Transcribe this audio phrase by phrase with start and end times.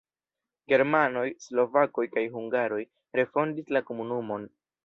[0.71, 2.81] Germanoj, slovakoj kaj hungaroj
[3.21, 4.53] refondis la komunumon.